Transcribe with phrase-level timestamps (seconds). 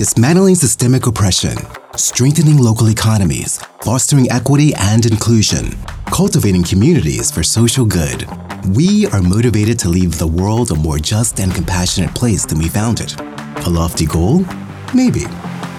[0.00, 1.54] dismantling systemic oppression,
[1.94, 5.76] strengthening local economies, fostering equity and inclusion,
[6.06, 8.26] cultivating communities for social good.
[8.74, 12.68] We are motivated to leave the world a more just and compassionate place than we
[12.70, 13.14] found it.
[13.20, 14.46] A lofty goal?
[14.94, 15.24] Maybe.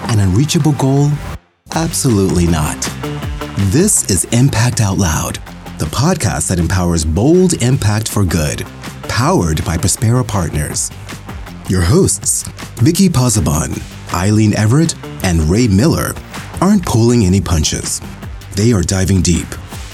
[0.06, 1.10] An unreachable goal?
[1.72, 2.80] Absolutely not.
[3.72, 5.40] This is Impact Out Loud,
[5.80, 8.64] the podcast that empowers bold impact for good,
[9.08, 10.92] powered by Prospera Partners.
[11.68, 12.44] Your hosts,
[12.78, 13.82] Vicki Pozzebon,
[14.14, 14.94] Eileen Everett,
[15.24, 16.14] and Rae Miller,
[16.60, 18.00] aren't pulling any punches.
[18.54, 19.46] They are diving deep,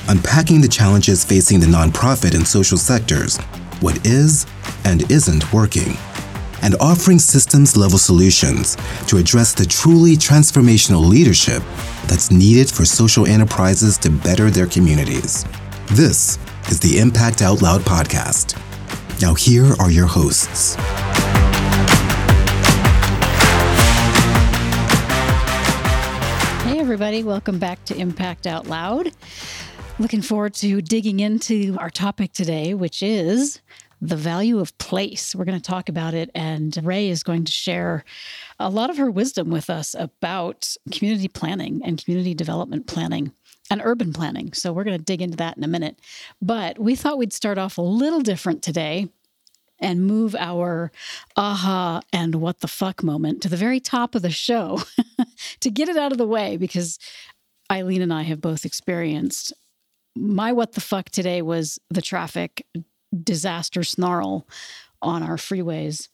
[0.09, 3.39] unpacking the challenges facing the nonprofit and social sectors,
[3.81, 4.47] what is
[4.85, 5.97] and isn't working,
[6.63, 8.77] and offering systems level solutions
[9.07, 11.63] to address the truly transformational leadership
[12.07, 15.45] that's needed for social enterprises to better their communities.
[15.93, 18.61] This is the Impact Out Loud podcast.
[19.21, 20.77] Now, here are your hosts.
[26.89, 29.13] Everybody, welcome back to Impact Out Loud.
[29.99, 33.61] Looking forward to digging into our topic today, which is
[34.01, 35.35] the value of place.
[35.35, 38.07] We're going to talk about it, and Rae is going to share
[38.59, 43.33] a lot of her wisdom with us about community planning and community development planning
[43.71, 44.55] and urban planning.
[44.55, 46.01] So, we're going to dig into that in a minute.
[46.41, 49.11] But we thought we'd start off a little different today
[49.79, 50.91] and move our
[51.37, 54.83] aha and what the fuck moment to the very top of the show
[55.61, 56.99] to get it out of the way because
[57.71, 59.53] Eileen and I have both experienced
[60.17, 62.67] my what the fuck today was the traffic
[63.23, 64.47] disaster snarl
[65.01, 66.09] on our freeways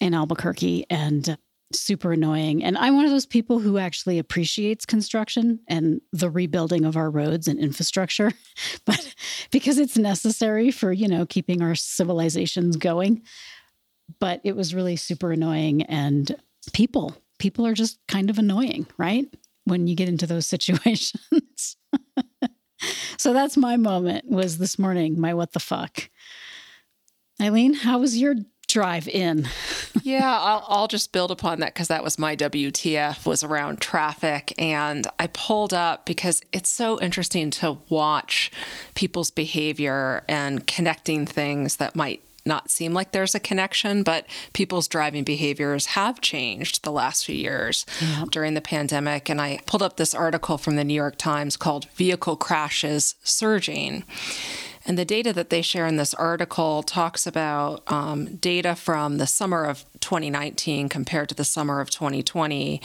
[0.00, 1.36] in Albuquerque and
[1.74, 2.62] super annoying.
[2.62, 7.10] And I'm one of those people who actually appreciates construction and the rebuilding of our
[7.10, 8.32] roads and infrastructure,
[8.84, 9.14] but
[9.50, 13.22] because it's necessary for, you know, keeping our civilizations going.
[14.18, 16.36] But it was really super annoying and
[16.72, 19.26] people, people are just kind of annoying, right?
[19.64, 21.76] When you get into those situations.
[23.18, 26.08] so that's my moment was this morning, my what the fuck.
[27.40, 28.36] Eileen, how was your
[28.68, 29.48] drive in?
[30.04, 34.54] yeah, I'll, I'll just build upon that because that was my WTF was around traffic.
[34.56, 38.52] And I pulled up because it's so interesting to watch
[38.94, 44.88] people's behavior and connecting things that might not seem like there's a connection, but people's
[44.88, 48.24] driving behaviors have changed the last few years yeah.
[48.30, 49.28] during the pandemic.
[49.28, 54.04] And I pulled up this article from the New York Times called Vehicle Crashes Surging.
[54.84, 59.26] And the data that they share in this article talks about um, data from the
[59.26, 62.80] summer of 2019 compared to the summer of 2020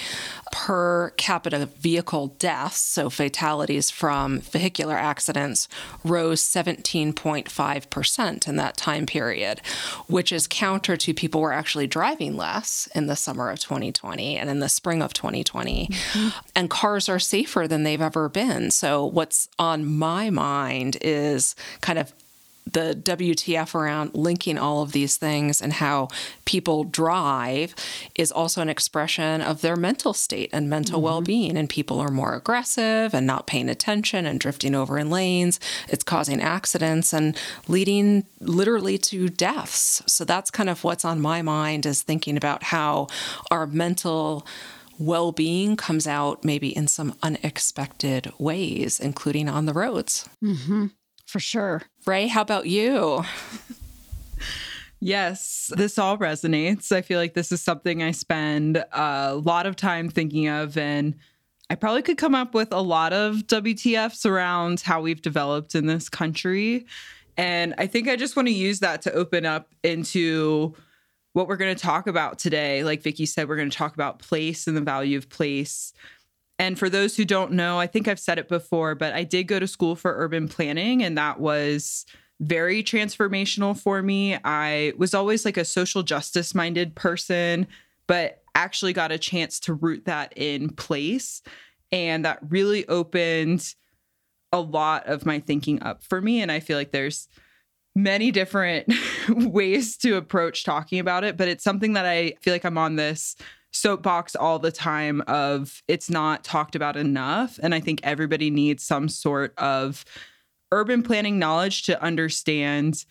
[0.52, 5.68] per capita vehicle deaths, so fatalities from vehicular accidents,
[6.04, 9.62] rose 17.5% in that time period,
[10.08, 14.50] which is counter to people were actually driving less in the summer of 2020 and
[14.50, 15.88] in the spring of 2020.
[15.88, 16.30] Mm-hmm.
[16.56, 18.72] And cars are safer than they've ever been.
[18.72, 21.56] So, what's on my mind is
[21.88, 22.12] kind of
[22.74, 26.10] the WTF around linking all of these things and how
[26.44, 27.74] people drive
[28.16, 31.06] is also an expression of their mental state and mental mm-hmm.
[31.06, 31.56] well being.
[31.56, 35.62] And people are more aggressive and not paying attention and drifting over in lanes.
[35.88, 37.38] It's causing accidents and
[37.70, 40.04] leading literally to deaths.
[40.06, 43.08] So that's kind of what's on my mind is thinking about how
[43.50, 44.46] our mental
[45.00, 50.28] well being comes out maybe in some unexpected ways, including on the roads.
[50.44, 50.88] Mm-hmm
[51.28, 51.84] for sure.
[52.06, 53.24] Rae, how about you?
[55.00, 56.92] Yes, this all resonates.
[56.92, 61.14] I feel like this is something I spend a lot of time thinking of, and
[61.70, 65.86] I probably could come up with a lot of WTFs around how we've developed in
[65.86, 66.88] this country.
[67.38, 70.74] And I think I just want to use that to open up into
[71.34, 72.84] what we're going to talk about today.
[72.84, 75.94] Like Vicki said, we're going to talk about place and the value of place.
[76.60, 79.44] And for those who don't know, I think I've said it before, but I did
[79.44, 82.06] go to school for urban planning, and that was
[82.40, 84.38] very transformational for me.
[84.44, 87.68] I was always like a social justice minded person,
[88.08, 91.42] but actually got a chance to root that in place.
[91.92, 93.76] And that really opened
[94.52, 96.42] a lot of my thinking up for me.
[96.42, 97.28] And I feel like there's
[97.96, 98.92] many different
[99.30, 102.96] ways to approach talking about it, but it's something that I feel like I'm on
[102.96, 103.36] this
[103.72, 108.84] soapbox all the time of it's not talked about enough and i think everybody needs
[108.84, 110.04] some sort of
[110.72, 113.06] urban planning knowledge to understand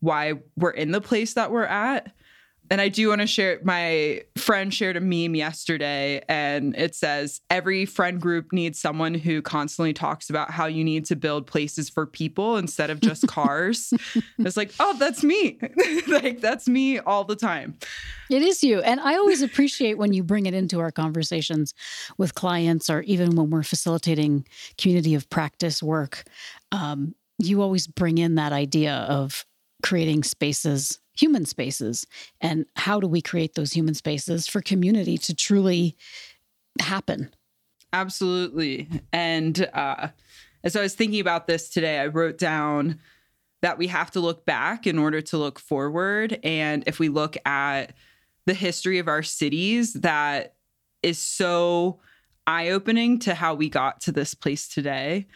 [0.00, 2.12] why we're in the place that we're at
[2.70, 7.40] And I do want to share my friend shared a meme yesterday and it says
[7.50, 11.90] every friend group needs someone who constantly talks about how you need to build places
[11.90, 13.92] for people instead of just cars.
[14.38, 15.58] it's like, oh, that's me.
[16.06, 17.76] like that's me all the time.
[18.30, 18.80] It is you.
[18.80, 21.74] And I always appreciate when you bring it into our conversations
[22.18, 24.46] with clients or even when we're facilitating
[24.78, 26.22] community of practice work.
[26.70, 29.44] Um, you always bring in that idea of
[29.82, 32.06] creating spaces human spaces
[32.40, 35.96] and how do we create those human spaces for community to truly
[36.80, 37.34] happen.
[37.92, 38.88] Absolutely.
[39.12, 40.08] And uh,
[40.62, 43.00] as i was thinking about this today i wrote down
[43.62, 46.38] that we have to look back in order to look forward.
[46.42, 47.94] And if we look at
[48.46, 50.54] the history of our cities that
[51.02, 52.00] is so
[52.46, 55.26] eye-opening to how we got to this place today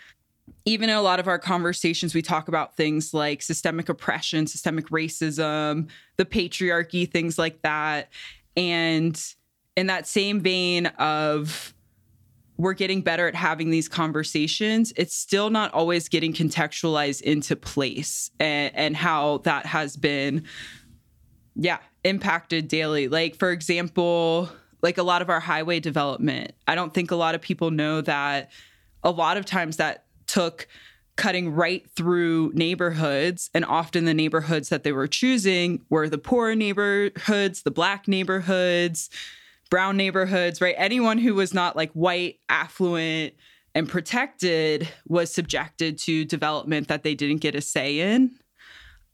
[0.65, 4.89] even in a lot of our conversations, we talk about things like systemic oppression, systemic
[4.89, 8.09] racism, the patriarchy, things like that.
[8.57, 9.21] And
[9.77, 11.75] in that same vein of
[12.57, 18.31] we're getting better at having these conversations, it's still not always getting contextualized into place
[18.39, 20.45] and, and how that has been,
[21.57, 23.09] yeah, impacted daily.
[23.09, 24.49] Like, for example,
[24.83, 28.01] like a lot of our highway development, I don't think a lot of people know
[28.03, 28.53] that
[29.03, 30.04] a lot of times that
[30.35, 30.67] took
[31.17, 33.49] cutting right through neighborhoods.
[33.55, 39.11] And often the neighborhoods that they were choosing were the poor neighborhoods, the black neighborhoods,
[39.71, 40.75] brown neighborhoods, right?
[40.77, 43.35] Anyone who was not like white, affluent,
[43.77, 48.33] and protected was subjected to development that they didn't get a say in.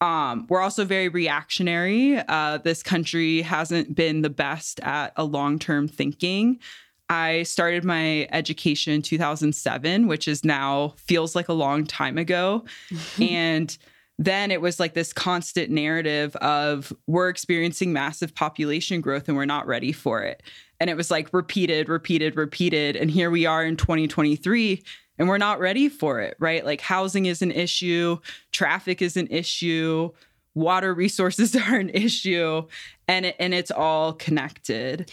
[0.01, 2.17] Um, we're also very reactionary.
[2.17, 6.61] Uh, this country hasn't been the best at a long term thinking.
[7.11, 12.65] I started my education in 2007, which is now feels like a long time ago.
[12.91, 13.23] Mm-hmm.
[13.23, 13.79] and
[14.19, 19.47] then it was like this constant narrative of we're experiencing massive population growth and we're
[19.47, 20.43] not ready for it.
[20.79, 22.97] And it was like repeated, repeated, repeated.
[22.97, 24.83] And here we are in 2023
[25.19, 26.67] and we're not ready for it, right?
[26.67, 28.19] Like housing is an issue,
[28.53, 30.11] traffic is an issue,
[30.55, 32.67] water resources are an issue,
[33.09, 35.11] and it, and it's all connected.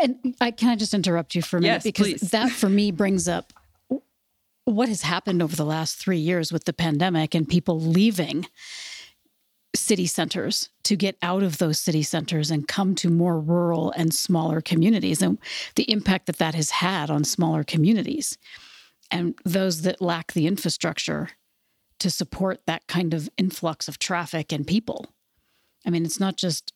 [0.00, 2.30] And I can I just interrupt you for a minute yes, because please.
[2.30, 3.52] that for me brings up
[4.64, 8.46] what has happened over the last three years with the pandemic and people leaving
[9.74, 14.14] city centers to get out of those city centers and come to more rural and
[14.14, 15.38] smaller communities and
[15.74, 18.36] the impact that that has had on smaller communities
[19.10, 21.30] and those that lack the infrastructure
[21.98, 25.12] to support that kind of influx of traffic and people
[25.86, 26.72] i mean it's not just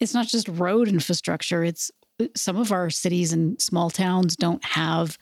[0.00, 1.90] it's not just road infrastructure it's
[2.36, 5.18] some of our cities and small towns don't have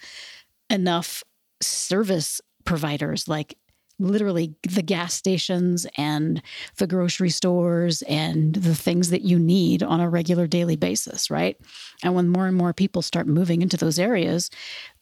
[0.70, 1.22] enough
[1.60, 3.56] service providers like
[3.98, 6.42] literally the gas stations and
[6.78, 11.56] the grocery stores and the things that you need on a regular daily basis, right?
[12.02, 14.50] And when more and more people start moving into those areas,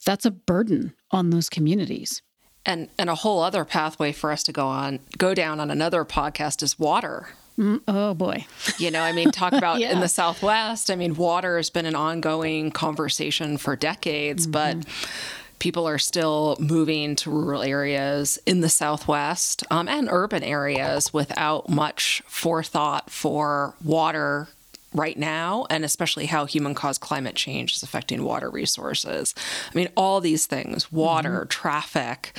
[0.05, 2.21] that's a burden on those communities.
[2.63, 6.05] And and a whole other pathway for us to go on go down on another
[6.05, 8.45] podcast is water, Mm, oh boy.
[8.77, 9.91] You know, I mean, talk about Yeah.
[9.93, 10.89] in the Southwest.
[10.89, 14.77] I mean, water has been an ongoing conversation for decades, but
[15.59, 21.69] people are still moving to rural areas in the Southwest um, and urban areas without
[21.69, 24.47] much forethought for water
[24.93, 29.33] right now, and especially how human caused climate change is affecting water resources.
[29.71, 32.35] I mean, all these things water, traffic,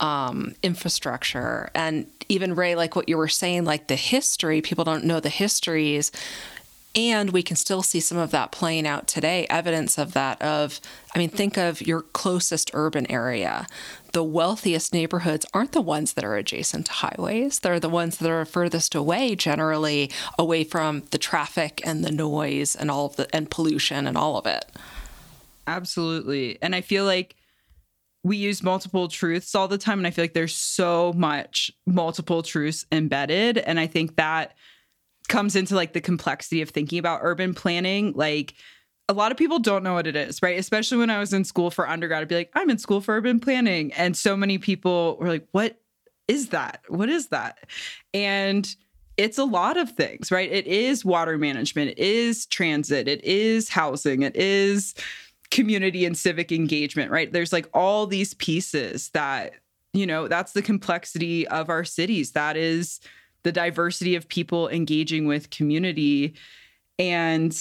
[0.00, 5.04] um, infrastructure, and even Rae, like what you were saying, like the history, people don't
[5.04, 6.10] know the histories.
[6.94, 10.40] And we can still see some of that playing out today, evidence of that.
[10.40, 10.80] Of,
[11.14, 13.66] I mean, think of your closest urban area.
[14.12, 17.58] The wealthiest neighborhoods aren't the ones that are adjacent to highways.
[17.58, 22.74] They're the ones that are furthest away, generally away from the traffic and the noise
[22.74, 24.64] and all of the and pollution and all of it.
[25.66, 26.56] Absolutely.
[26.62, 27.36] And I feel like
[28.26, 29.98] we use multiple truths all the time.
[29.98, 33.56] And I feel like there's so much multiple truths embedded.
[33.56, 34.54] And I think that
[35.28, 38.14] comes into like the complexity of thinking about urban planning.
[38.16, 38.54] Like
[39.08, 40.58] a lot of people don't know what it is, right?
[40.58, 43.14] Especially when I was in school for undergrad, I'd be like, I'm in school for
[43.14, 43.92] urban planning.
[43.92, 45.80] And so many people were like, what
[46.26, 46.80] is that?
[46.88, 47.58] What is that?
[48.12, 48.68] And
[49.16, 50.50] it's a lot of things, right?
[50.50, 54.94] It is water management, it is transit, it is housing, it is
[55.50, 57.32] community and civic engagement, right?
[57.32, 59.54] There's like all these pieces that,
[59.92, 62.32] you know, that's the complexity of our cities.
[62.32, 63.00] That is
[63.42, 66.34] the diversity of people engaging with community.
[66.98, 67.56] And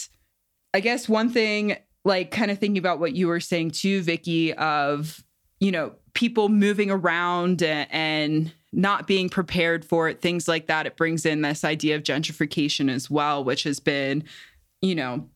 [0.73, 4.53] I guess one thing, like kind of thinking about what you were saying too, Vicki,
[4.53, 5.23] of,
[5.59, 10.85] you know, people moving around and, and not being prepared for it, things like that.
[10.85, 14.23] It brings in this idea of gentrification as well, which has been,
[14.81, 15.29] you know,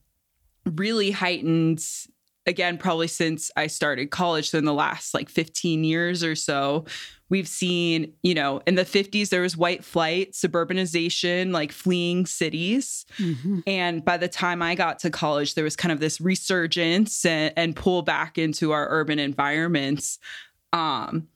[0.66, 1.84] really heightened
[2.46, 4.50] again, probably since I started college.
[4.50, 6.84] So in the last like 15 years or so,
[7.28, 13.06] we've seen, you know, in the 50s, there was white flight, suburbanization, like fleeing cities.
[13.18, 13.60] Mm-hmm.
[13.66, 17.52] And by the time I got to college, there was kind of this resurgence and,
[17.56, 20.18] and pull back into our urban environments.
[20.72, 21.28] Um,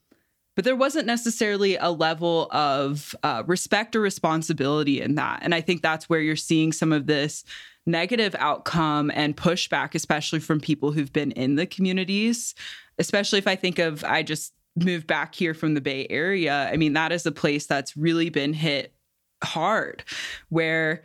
[0.56, 5.40] but there wasn't necessarily a level of uh, respect or responsibility in that.
[5.42, 7.44] And I think that's where you're seeing some of this
[7.86, 12.54] negative outcome and pushback, especially from people who've been in the communities.
[12.98, 16.68] Especially if I think of, I just moved back here from the Bay Area.
[16.72, 18.94] I mean, that is a place that's really been hit
[19.42, 20.04] hard
[20.48, 21.02] where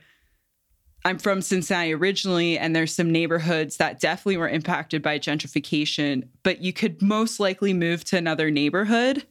[1.05, 6.61] I'm from Cincinnati originally, and there's some neighborhoods that definitely were impacted by gentrification, but
[6.61, 9.25] you could most likely move to another neighborhood.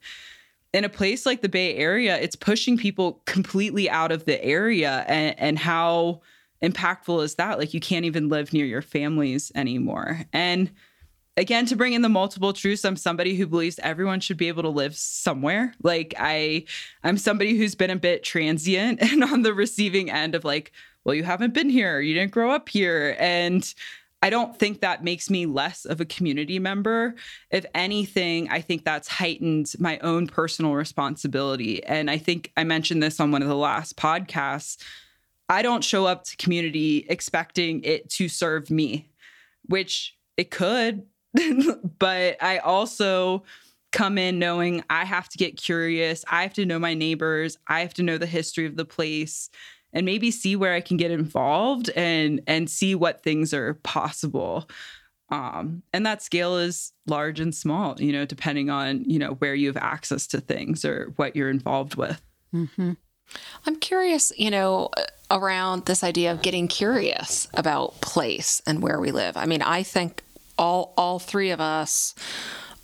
[0.73, 5.05] In a place like the Bay Area, it's pushing people completely out of the area.
[5.09, 6.23] And, and how
[6.63, 7.59] impactful is that?
[7.59, 10.21] Like, you can't even live near your families anymore.
[10.33, 10.71] And
[11.37, 14.65] again to bring in the multiple truths i'm somebody who believes everyone should be able
[14.65, 16.65] to live somewhere like i
[17.05, 20.73] i'm somebody who's been a bit transient and on the receiving end of like
[21.09, 23.17] well, you haven't been here, you didn't grow up here.
[23.19, 23.73] And
[24.21, 27.15] I don't think that makes me less of a community member.
[27.51, 31.83] If anything, I think that's heightened my own personal responsibility.
[31.85, 34.77] And I think I mentioned this on one of the last podcasts.
[35.49, 39.09] I don't show up to community expecting it to serve me,
[39.67, 41.07] which it could,
[41.99, 43.45] but I also
[43.93, 46.25] come in knowing I have to get curious.
[46.29, 47.57] I have to know my neighbors.
[47.67, 49.51] I have to know the history of the place
[49.93, 54.69] and maybe see where I can get involved and and see what things are possible.
[55.31, 59.55] Um, and that scale is large and small, you know, depending on you know where
[59.55, 62.21] you have access to things or what you're involved with.
[62.55, 62.93] Mm-hmm.
[63.67, 68.99] I'm curious, you know, uh, around this idea of getting curious about place and where
[69.01, 69.37] we live.
[69.37, 70.23] I mean, I think
[70.57, 72.15] all all three of us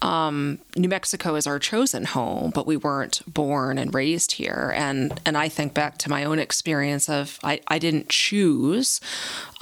[0.05, 4.71] um, New Mexico is our chosen home, but we weren't born and raised here.
[4.77, 9.01] And and I think back to my own experience of I, I didn't choose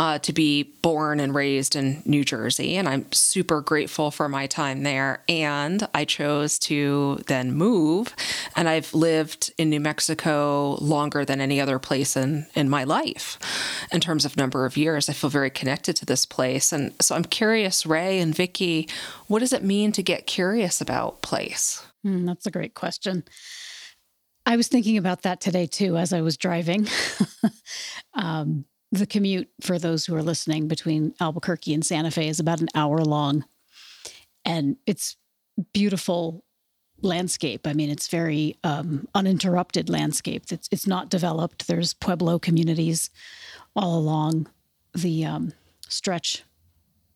[0.01, 4.49] uh, to be born and raised in New Jersey, and I'm super grateful for my
[4.49, 5.23] time there.
[5.29, 8.13] And I chose to then move,
[8.57, 13.39] and I've lived in New Mexico longer than any other place in in my life,
[13.93, 15.09] in terms of number of years.
[15.09, 18.89] I feel very connected to this place, and so I'm curious, Rae and Vicki,
[19.29, 21.85] what does it mean to get curious about place?
[22.07, 23.23] Mm, that's a great question.
[24.47, 26.89] I was thinking about that today too as I was driving.
[28.15, 32.63] um, the commute for those who are listening between Albuquerque and Santa Fe is about
[32.63, 33.45] an hour long.
[34.43, 35.19] And it's
[35.75, 36.45] beautiful
[37.03, 37.67] landscape.
[37.67, 40.45] I mean, it's very um, uninterrupted landscape.
[40.51, 41.67] It's, it's not developed.
[41.67, 43.11] There's Pueblo communities
[43.77, 44.49] all along
[44.95, 45.53] the um,
[45.91, 46.43] stretch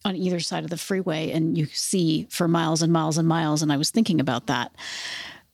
[0.07, 3.61] on either side of the freeway, and you see for miles and miles and miles.
[3.61, 4.73] And I was thinking about that.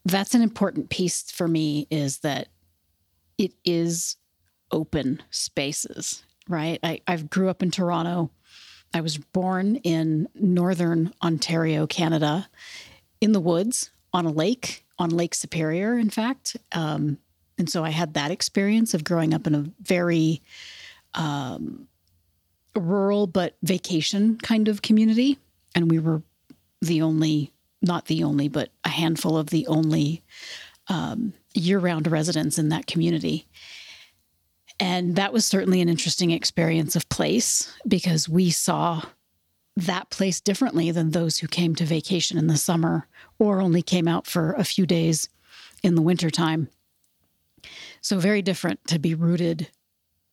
[0.05, 2.49] That's an important piece for me is that
[3.39, 4.17] it is
[4.71, 6.79] open spaces, right?
[6.83, 8.31] I, I grew up in Toronto.
[8.93, 12.49] I was born in northern Ontario, Canada,
[13.21, 16.57] in the woods on a lake, on Lake Superior, in fact.
[16.73, 17.19] Um,
[17.57, 20.43] and so I had that experience of growing up in a very
[21.15, 21.89] um,
[22.75, 25.39] rural but vacation kind of community.
[25.75, 26.23] And we were
[26.81, 30.23] the only, not the only, but a handful of the only
[30.89, 33.47] um, year round residents in that community.
[34.81, 39.03] And that was certainly an interesting experience of place because we saw
[39.77, 43.07] that place differently than those who came to vacation in the summer
[43.39, 45.29] or only came out for a few days
[45.83, 46.69] in the wintertime.
[48.01, 49.69] So, very different to be rooted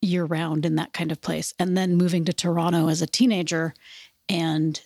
[0.01, 1.53] year round in that kind of place.
[1.60, 3.74] And then moving to Toronto as a teenager
[4.27, 4.82] and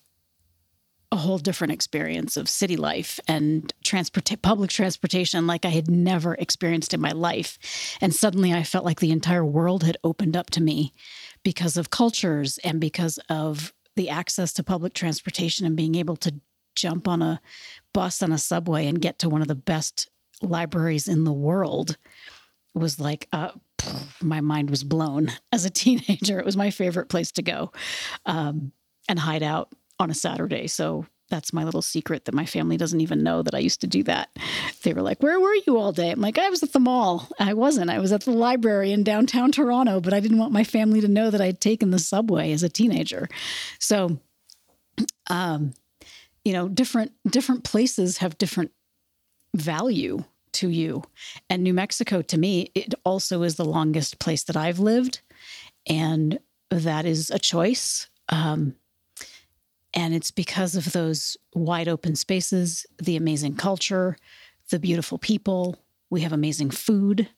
[1.12, 6.34] a whole different experience of city life and transport public transportation like I had never
[6.34, 7.60] experienced in my life.
[8.01, 10.91] And suddenly I felt like the entire world had opened up to me
[11.43, 16.34] because of cultures and because of the access to public transportation and being able to
[16.75, 17.39] jump on a
[17.93, 20.10] bus on a subway and get to one of the best
[20.41, 21.96] libraries in the world
[22.74, 23.51] was like uh,
[24.22, 27.72] my mind was blown as a teenager it was my favorite place to go
[28.25, 28.72] um,
[29.08, 30.68] and hide out on a Saturday.
[30.68, 33.88] So that's my little secret that my family doesn't even know that I used to
[33.88, 34.30] do that.
[34.84, 36.12] They were like, Where were you all day?
[36.12, 37.30] I'm like, I was at the mall.
[37.39, 37.89] I wasn't.
[37.89, 41.08] I was at the library in downtown Toronto, but I didn't want my family to
[41.08, 43.30] know that I'd taken the subway as a teenager.
[43.80, 44.20] So,
[45.27, 45.74] um,
[46.46, 48.72] you know, different different places have different
[49.56, 51.03] value to you.
[51.50, 55.22] And New Mexico, to me, it also is the longest place that I've lived.
[55.88, 58.07] And that is a choice.
[58.29, 58.75] Um,
[59.93, 64.17] and it's because of those wide open spaces, the amazing culture,
[64.69, 65.77] the beautiful people.
[66.10, 67.29] We have amazing food.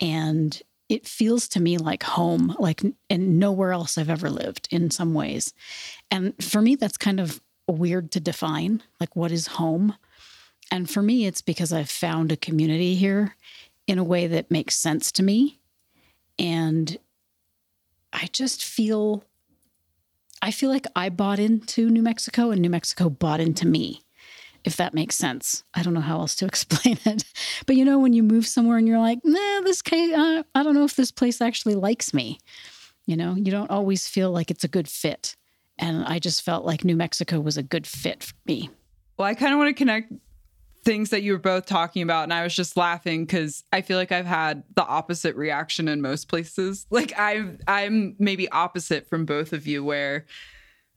[0.00, 4.90] And it feels to me like home, like and nowhere else I've ever lived in
[4.90, 5.52] some ways.
[6.10, 8.82] And for me, that's kind of weird to define.
[8.98, 9.94] Like, what is home?
[10.70, 13.36] And for me, it's because I've found a community here
[13.86, 15.58] in a way that makes sense to me.
[16.38, 16.96] And
[18.12, 19.24] I just feel
[20.42, 24.00] I feel like I bought into New Mexico and New Mexico bought into me,
[24.64, 25.64] if that makes sense.
[25.74, 27.24] I don't know how else to explain it.
[27.66, 30.62] But you know, when you move somewhere and you're like, nah, this case, uh, I
[30.62, 32.38] don't know if this place actually likes me.
[33.06, 35.36] You know, you don't always feel like it's a good fit.
[35.78, 38.70] And I just felt like New Mexico was a good fit for me.
[39.16, 40.12] Well, I kind of want to connect
[40.84, 43.98] things that you were both talking about and i was just laughing because i feel
[43.98, 46.86] like i've had the opposite reaction in most places.
[46.90, 50.26] Like i'm i'm maybe opposite from both of you where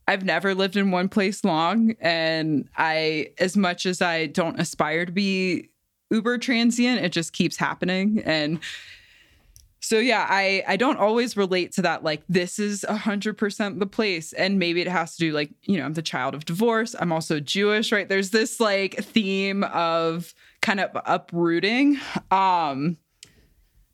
[0.08, 5.04] i've never lived in one place long and i as much as i don't aspire
[5.04, 5.68] to be
[6.10, 8.22] uber transient it just keeps happening.
[8.24, 8.60] And
[9.84, 13.80] so yeah, I I don't always relate to that like this is a hundred percent
[13.80, 16.46] the place, and maybe it has to do like you know I'm the child of
[16.46, 16.96] divorce.
[16.98, 18.08] I'm also Jewish, right?
[18.08, 22.00] There's this like theme of kind of uprooting.
[22.30, 22.96] Um,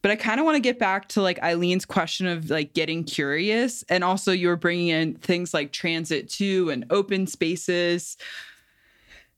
[0.00, 3.02] but I kind of want to get back to like Eileen's question of like getting
[3.02, 8.16] curious, and also you were bringing in things like transit too and open spaces,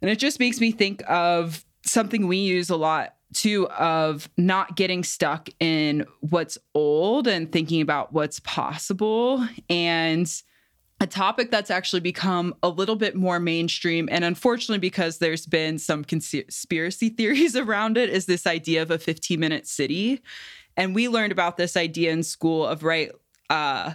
[0.03, 4.77] and it just makes me think of something we use a lot too of not
[4.77, 9.47] getting stuck in what's old and thinking about what's possible.
[9.69, 10.31] And
[11.01, 15.77] a topic that's actually become a little bit more mainstream and unfortunately because there's been
[15.77, 20.23] some conspiracy theories around it is this idea of a 15 minute city.
[20.77, 23.11] And we learned about this idea in school of right
[23.51, 23.95] uh,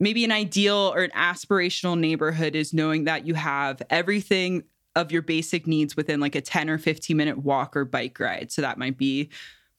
[0.00, 4.64] maybe an ideal or an aspirational neighborhood is knowing that you have everything
[4.96, 8.50] of your basic needs within like a 10 or 15 minute walk or bike ride.
[8.50, 9.28] So that might be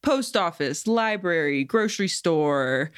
[0.01, 2.91] post office, library, grocery store,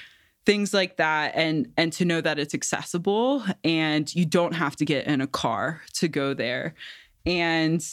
[0.45, 4.85] things like that and and to know that it's accessible and you don't have to
[4.85, 6.75] get in a car to go there.
[7.25, 7.83] And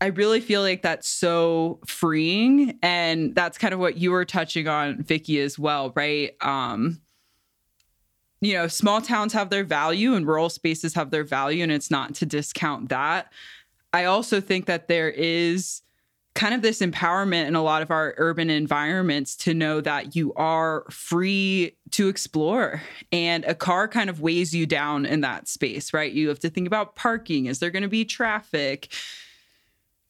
[0.00, 4.68] I really feel like that's so freeing and that's kind of what you were touching
[4.68, 6.34] on Vicki as well, right?
[6.40, 7.00] Um
[8.46, 11.90] you know, small towns have their value and rural spaces have their value, and it's
[11.90, 13.32] not to discount that.
[13.92, 15.82] I also think that there is
[16.34, 20.34] kind of this empowerment in a lot of our urban environments to know that you
[20.34, 25.94] are free to explore and a car kind of weighs you down in that space
[25.94, 26.12] right?
[26.12, 27.46] You have to think about parking.
[27.46, 28.92] Is there going to be traffic?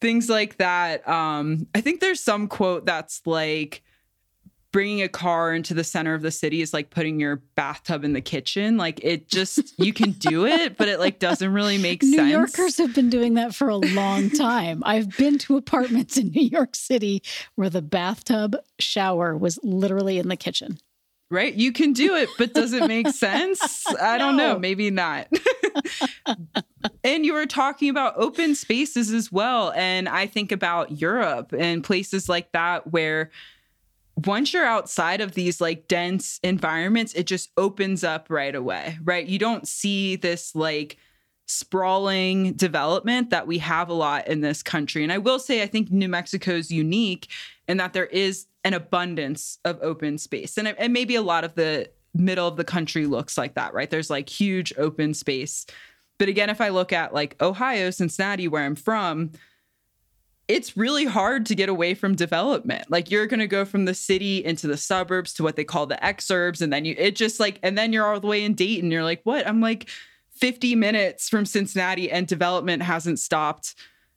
[0.00, 1.06] Things like that.
[1.06, 3.82] Um i think there's some quote that's like
[4.74, 8.12] bringing a car into the center of the city is like putting your bathtub in
[8.12, 8.76] the kitchen.
[8.76, 12.26] Like it just you can do it, but it like doesn't really make New sense.
[12.26, 14.82] New Yorkers have been doing that for a long time.
[14.84, 17.22] I've been to apartments in New York City
[17.54, 20.78] where the bathtub shower was literally in the kitchen.
[21.30, 21.54] Right?
[21.54, 23.86] You can do it, but does it make sense?
[24.00, 24.54] I don't no.
[24.54, 25.28] know, maybe not.
[27.04, 31.84] and you were talking about open spaces as well, and I think about Europe and
[31.84, 33.30] places like that where
[34.16, 39.26] once you're outside of these like dense environments, it just opens up right away, right?
[39.26, 40.96] You don't see this like
[41.46, 45.02] sprawling development that we have a lot in this country.
[45.02, 47.28] And I will say, I think New Mexico is unique
[47.68, 50.56] in that there is an abundance of open space.
[50.56, 53.90] And, and maybe a lot of the middle of the country looks like that, right?
[53.90, 55.66] There's like huge open space.
[56.18, 59.32] But again, if I look at like Ohio, Cincinnati, where I'm from,
[60.46, 62.90] it's really hard to get away from development.
[62.90, 65.86] Like you're going to go from the city into the suburbs to what they call
[65.86, 68.54] the exurbs and then you it just like and then you're all the way in
[68.54, 68.90] Dayton.
[68.90, 69.88] You're like, "What?" I'm like
[70.36, 73.74] 50 minutes from Cincinnati and development hasn't stopped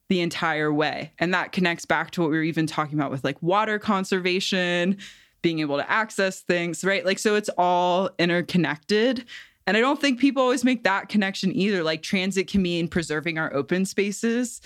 [0.10, 1.12] the entire way.
[1.20, 4.98] And that connects back to what we were even talking about with like water conservation,
[5.42, 7.06] being able to access things, right?
[7.06, 9.26] Like so it's all interconnected.
[9.66, 11.84] And I don't think people always make that connection either.
[11.84, 14.62] Like transit can mean preserving our open spaces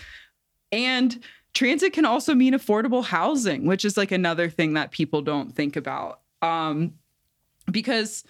[0.72, 1.20] and
[1.54, 5.76] transit can also mean affordable housing, which is like another thing that people don't think
[5.76, 6.22] about.
[6.42, 6.94] Um,
[7.70, 8.24] because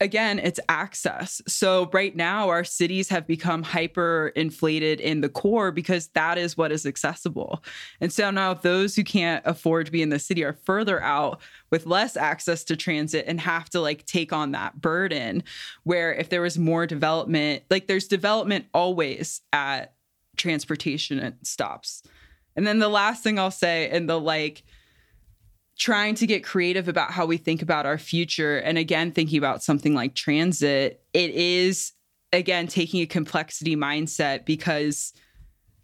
[0.00, 1.40] again, it's access.
[1.46, 6.56] So right now, our cities have become hyper inflated in the core because that is
[6.56, 7.62] what is accessible.
[8.00, 11.40] And so now those who can't afford to be in the city are further out
[11.70, 15.42] with less access to transit and have to like take on that burden.
[15.84, 19.94] Where if there was more development, like there's development always at
[20.36, 22.02] transportation stops
[22.56, 24.64] And then the last thing I'll say, and the like,
[25.78, 28.58] trying to get creative about how we think about our future.
[28.58, 31.92] And again, thinking about something like transit, it is,
[32.32, 35.12] again, taking a complexity mindset because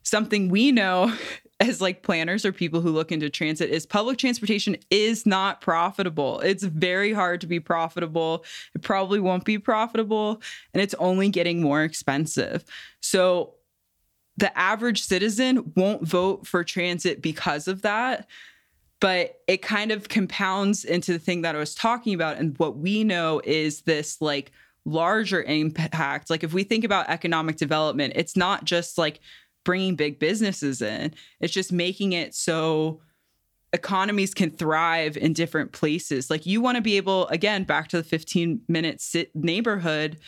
[0.02, 1.14] something we know
[1.61, 6.40] as like planners or people who look into transit is public transportation is not profitable.
[6.40, 8.44] It's very hard to be profitable.
[8.74, 10.42] It probably won't be profitable
[10.74, 12.64] and it's only getting more expensive.
[13.00, 13.54] So
[14.37, 18.27] the average citizen won't vote for transit because of that.
[19.01, 22.38] But it kind of compounds into the thing that I was talking about.
[22.38, 24.53] And what we know is this like
[24.85, 26.31] larger impact.
[26.31, 29.21] Like if we think about economic development, it's not just like
[29.64, 31.14] bringing big businesses in.
[31.40, 33.01] It's just making it so
[33.73, 36.31] economies can thrive in different places.
[36.31, 40.18] Like you want to be able, again, back to the 15 minute sit neighborhood.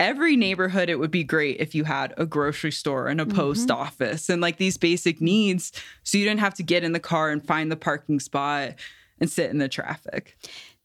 [0.00, 3.36] Every neighborhood, it would be great if you had a grocery store and a mm-hmm.
[3.36, 5.72] post office and like these basic needs.
[6.04, 8.74] So you didn't have to get in the car and find the parking spot
[9.20, 10.36] and sit in the traffic.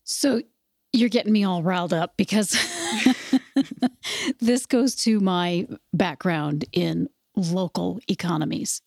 [0.03, 0.41] So
[0.93, 2.57] you're getting me all riled up because
[4.39, 8.81] this goes to my background in local economies.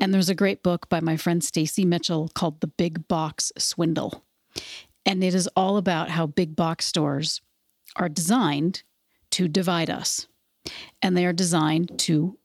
[0.00, 4.24] And there's a great book by my friend Stacy Mitchell called The Big Box Swindle.
[5.04, 7.40] And it is all about how big box stores
[7.96, 8.82] are designed
[9.32, 10.26] to divide us.
[11.02, 12.38] And they are designed to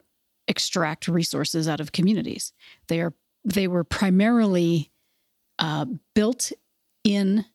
[0.47, 2.53] extract resources out of communities.
[2.87, 3.13] They are
[3.45, 4.91] they were primarily
[5.59, 6.51] uh, built
[7.03, 7.45] in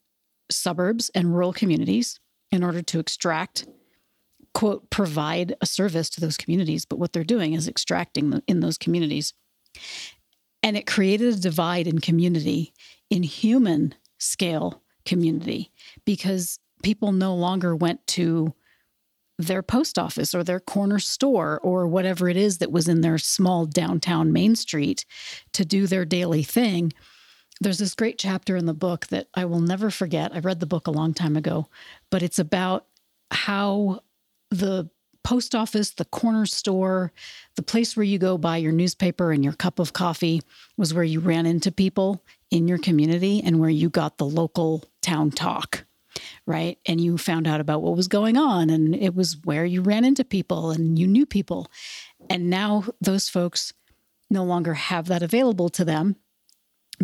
[0.50, 3.66] suburbs and rural communities in order to extract
[4.58, 8.76] quote, provide a service to those communities, but what they're doing is extracting in those
[8.76, 9.32] communities.
[10.62, 12.72] And it created a divide in community,
[13.08, 15.70] in human scale community,
[16.04, 18.52] because people no longer went to
[19.38, 23.18] their post office or their corner store or whatever it is that was in their
[23.18, 25.05] small downtown main street
[25.53, 26.92] to do their daily thing.
[27.61, 30.35] There's this great chapter in the book that I will never forget.
[30.35, 31.68] I read the book a long time ago,
[32.11, 32.87] but it's about
[33.31, 34.01] how
[34.51, 34.90] the
[35.22, 37.12] post office, the corner store,
[37.57, 40.40] the place where you go buy your newspaper and your cup of coffee
[40.77, 44.85] was where you ran into people in your community and where you got the local
[45.03, 45.85] town talk,
[46.48, 46.78] right?
[46.87, 48.70] And you found out about what was going on.
[48.70, 51.70] And it was where you ran into people and you knew people.
[52.30, 53.74] And now those folks
[54.30, 56.16] no longer have that available to them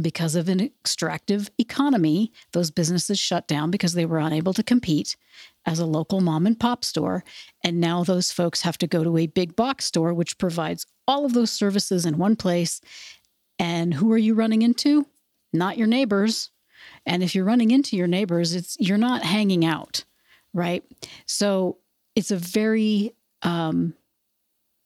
[0.00, 5.14] because of an extractive economy, those businesses shut down because they were unable to compete
[5.66, 7.22] as a local mom and pop store.
[7.62, 11.24] And now those folks have to go to a big box store, which provides all
[11.24, 12.80] of those services in one place.
[13.58, 15.06] And who are you running into?
[15.52, 16.50] Not your neighbors.
[17.06, 20.04] And if you're running into your neighbors, it's you're not hanging out,
[20.52, 20.82] right?
[21.26, 21.78] So
[22.14, 23.12] it's a very
[23.42, 23.94] um,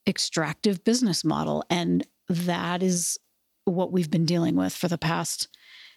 [0.06, 1.64] extractive business model.
[1.70, 3.18] And that is
[3.64, 5.48] what we've been dealing with for the past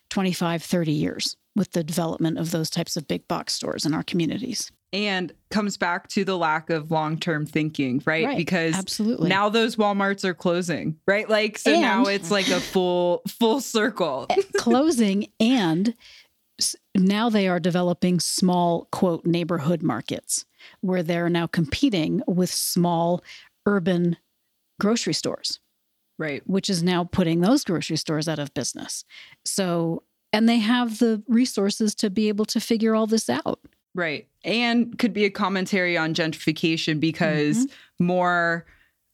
[0.09, 4.03] 25, 30 years with the development of those types of big box stores in our
[4.03, 4.71] communities.
[4.93, 8.25] And comes back to the lack of long term thinking, right?
[8.25, 8.37] right?
[8.37, 11.29] Because absolutely now those Walmarts are closing, right?
[11.29, 15.95] Like so and, now it's like a full full circle eh, closing, and
[16.93, 20.45] now they are developing small quote neighborhood markets
[20.81, 23.23] where they're now competing with small
[23.65, 24.17] urban
[24.79, 25.59] grocery stores
[26.21, 26.47] Right.
[26.47, 29.05] Which is now putting those grocery stores out of business.
[29.43, 33.59] So, and they have the resources to be able to figure all this out.
[33.93, 34.27] Right.
[34.43, 38.05] And could be a commentary on gentrification because mm-hmm.
[38.05, 38.65] more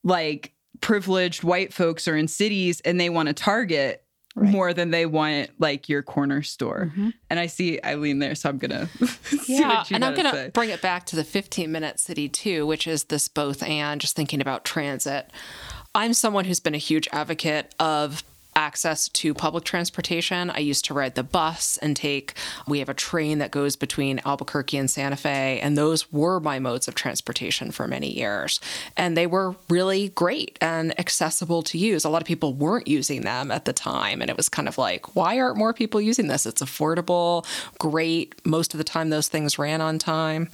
[0.03, 4.03] like privileged white folks are in cities and they want to target
[4.35, 4.51] Right.
[4.51, 6.91] more than they want like your corner store.
[6.91, 7.09] Mm-hmm.
[7.27, 8.87] And I see Eileen there, so I'm gonna
[9.47, 10.51] yeah, and I'm gonna say.
[10.53, 14.15] bring it back to the 15 minute city too, which is this both and just
[14.15, 15.31] thinking about transit.
[15.95, 18.23] I'm someone who's been a huge advocate of
[18.57, 20.49] access to public transportation.
[20.49, 22.33] I used to ride the bus and take,
[22.67, 26.57] we have a train that goes between Albuquerque and Santa Fe, and those were my
[26.57, 28.59] modes of transportation for many years.
[28.97, 32.03] And they were really great and accessible to use.
[32.03, 34.79] A lot of people weren't using them at the time, and it was kind of
[34.79, 36.47] like, why aren't more people using this?
[36.47, 37.45] It's affordable,
[37.77, 38.43] great.
[38.43, 40.49] Most of the time, those things ran on time.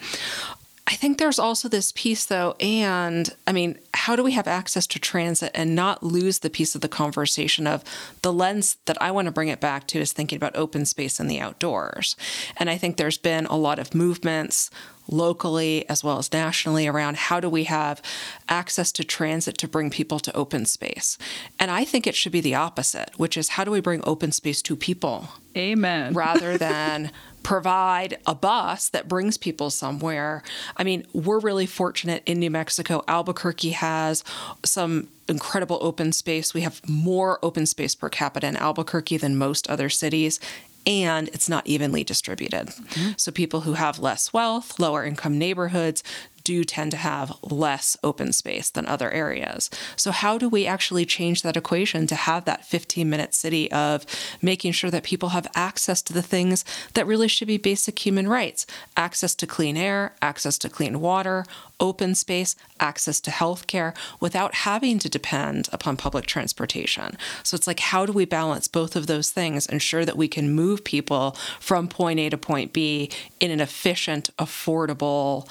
[0.86, 4.86] I think there's also this piece, though, and I mean, how do we have access
[4.88, 7.86] to transit and not lose the piece of the conversation of
[8.22, 11.22] the lens that I want to bring it back to is thinking about open space
[11.22, 12.18] in the outdoors.
[12.58, 14.70] And I think there's been a lot of movements
[15.08, 18.02] locally as well as nationally around how do we have
[18.50, 21.18] access to transit to bring people to open space.
[21.60, 24.32] And I think it should be the opposite, which is how do we bring open
[24.32, 25.30] space to people?
[25.56, 26.14] Amen.
[26.24, 27.12] rather than
[27.44, 30.42] provide a bus that brings people somewhere.
[30.78, 33.04] I mean, we're really fortunate in New Mexico.
[33.08, 34.24] Albuquerque has
[34.64, 36.54] some incredible open space.
[36.54, 40.40] We have more open space per capita in Albuquerque than most other cities
[40.86, 42.68] and it's not evenly distributed.
[42.68, 43.12] Mm-hmm.
[43.18, 46.04] So people who have less wealth, lower income neighborhoods
[46.44, 49.70] do tend to have less open space than other areas.
[49.96, 54.06] So, how do we actually change that equation to have that 15 minute city of
[54.42, 58.28] making sure that people have access to the things that really should be basic human
[58.28, 58.66] rights
[58.98, 61.46] access to clean air, access to clean water,
[61.80, 67.18] open space, access to healthcare without having to depend upon public transportation.
[67.44, 70.54] So, it's like, how do we balance both of those things, ensure that we can
[70.54, 75.48] move people from point A to point B in an efficient, affordable,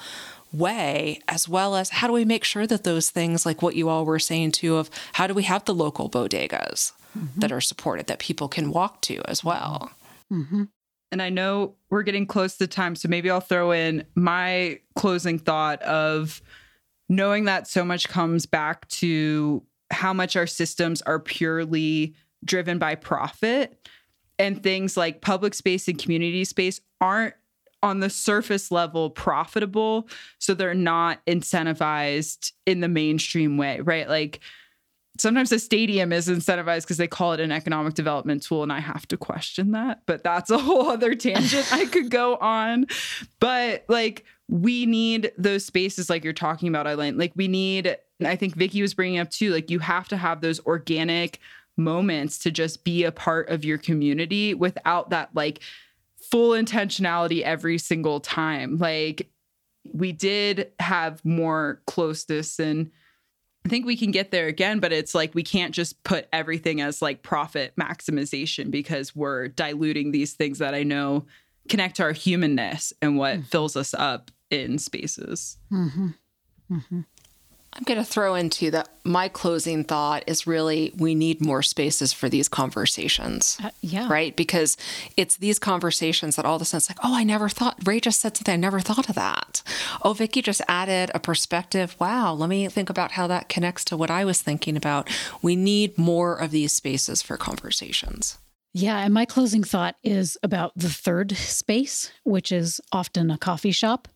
[0.53, 3.89] way, as well as how do we make sure that those things, like what you
[3.89, 7.39] all were saying too, of how do we have the local bodegas mm-hmm.
[7.39, 9.91] that are supported that people can walk to as well.
[10.31, 10.63] Mm-hmm.
[11.11, 15.37] And I know we're getting close to time, so maybe I'll throw in my closing
[15.37, 16.41] thought of
[17.09, 22.95] knowing that so much comes back to how much our systems are purely driven by
[22.95, 23.87] profit
[24.39, 27.35] and things like public space and community space aren't
[27.83, 30.07] on the surface level profitable
[30.39, 34.09] so they're not incentivized in the mainstream way right?
[34.09, 34.39] Like
[35.19, 38.79] sometimes a stadium is incentivized because they call it an economic development tool and i
[38.79, 42.87] have to question that but that's a whole other tangent i could go on.
[43.39, 47.17] But like we need those spaces like you're talking about eileen.
[47.17, 50.41] Like we need i think vicki was bringing up too like you have to have
[50.41, 51.39] those organic
[51.77, 55.59] moments to just be a part of your community without that like
[56.33, 58.79] full intentionality every single time.
[58.79, 59.29] Like
[59.93, 62.89] we did have more closeness and
[63.63, 66.81] I think we can get there again, but it's like we can't just put everything
[66.81, 71.27] as like profit maximization because we're diluting these things that I know
[71.69, 73.43] connect to our humanness and what mm-hmm.
[73.43, 75.59] fills us up in spaces.
[75.71, 76.07] Mm-hmm.
[76.71, 77.01] Mm-hmm.
[77.75, 82.13] I'm going to throw into that my closing thought is really we need more spaces
[82.13, 83.57] for these conversations.
[83.63, 84.07] Uh, yeah.
[84.09, 84.35] Right?
[84.35, 84.77] Because
[85.17, 87.99] it's these conversations that all of a sudden it's like, oh, I never thought, Rae
[87.99, 89.63] just said something, I never thought of that.
[90.03, 91.95] Oh, Vicki just added a perspective.
[91.99, 95.09] Wow, let me think about how that connects to what I was thinking about.
[95.41, 98.37] We need more of these spaces for conversations.
[98.75, 103.71] Yeah, and my closing thought is about the third space, which is often a coffee
[103.71, 104.07] shop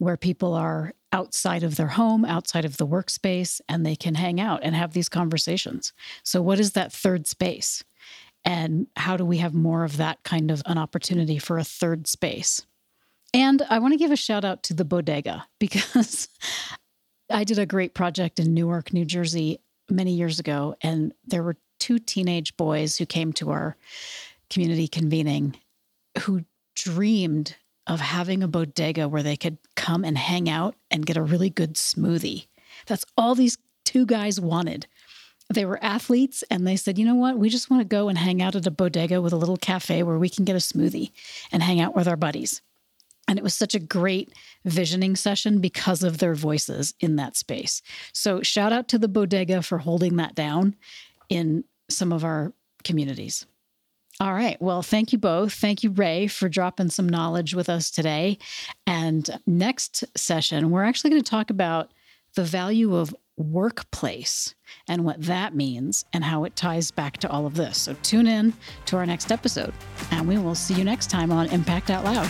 [0.00, 4.40] where people are outside of their home, outside of the workspace, and they can hang
[4.40, 5.92] out and have these conversations.
[6.22, 7.84] So, what is that third space?
[8.42, 12.06] And how do we have more of that kind of an opportunity for a third
[12.06, 12.62] space?
[13.34, 16.28] And I want to give a shout out to the bodega because
[17.30, 19.60] I did a great project in Newark, New Jersey
[19.90, 20.76] many years ago.
[20.80, 23.76] And there were two teenage boys who came to our
[24.48, 25.56] community convening
[26.20, 27.56] who dreamed
[27.86, 31.50] of having a bodega where they could come and hang out and get a really
[31.50, 32.46] good smoothie.
[32.86, 34.86] That's all these two guys wanted.
[35.52, 37.38] They were athletes and they said, you know what?
[37.38, 40.02] We just want to go and hang out at a bodega with a little cafe
[40.02, 41.10] where we can get a smoothie
[41.50, 42.62] and hang out with our buddies.
[43.26, 44.32] And it was such a great
[44.64, 47.82] visioning session because of their voices in that space.
[48.12, 50.74] So, shout out to the bodega for holding that down
[51.28, 53.46] in some of our communities.
[54.20, 54.60] All right.
[54.60, 55.54] Well, thank you both.
[55.54, 58.36] Thank you, Rae, for dropping some knowledge with us today.
[58.86, 61.90] And next session, we're actually going to talk about
[62.34, 64.54] the value of workplace
[64.86, 67.78] and what that means and how it ties back to all of this.
[67.78, 68.52] So tune in
[68.84, 69.72] to our next episode,
[70.10, 72.28] and we will see you next time on Impact Out Loud.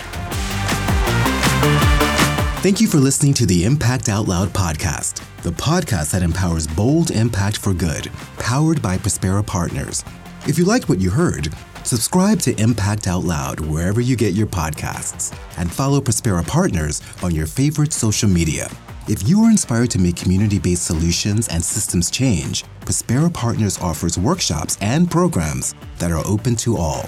[2.62, 7.10] Thank you for listening to the Impact Out Loud podcast, the podcast that empowers bold
[7.10, 10.04] impact for good, powered by Prospera Partners.
[10.46, 11.52] If you liked what you heard,
[11.84, 17.34] Subscribe to Impact Out Loud wherever you get your podcasts and follow Prospera Partners on
[17.34, 18.70] your favorite social media.
[19.08, 24.18] If you are inspired to make community based solutions and systems change, Prospera Partners offers
[24.18, 27.02] workshops and programs that are open to all.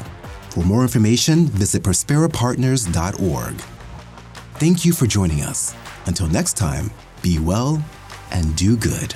[0.50, 3.54] For more information, visit prosperapartners.org.
[4.54, 5.74] Thank you for joining us.
[6.06, 6.90] Until next time,
[7.22, 7.82] be well
[8.32, 9.14] and do good.